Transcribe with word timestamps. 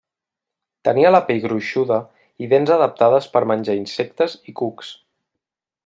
Tenia 0.87 1.11
la 1.11 1.19
pell 1.27 1.41
gruixuda 1.43 1.99
i 2.45 2.49
dents 2.55 2.73
adaptades 2.79 3.31
per 3.37 3.45
menjar 3.53 3.79
insectes 3.83 4.39
i 4.53 4.57
cucs. 4.65 4.95